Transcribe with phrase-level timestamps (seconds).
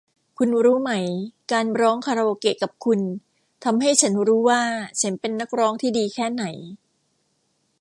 [0.37, 0.91] คุณรู้ไหม
[1.51, 2.99] การร้องคาราโอเกะกับคุณ
[3.63, 4.61] ทำให้ฉันรู้ว่า
[5.01, 6.43] ฉันเป็นนักร้องที่ดีแค่ไหน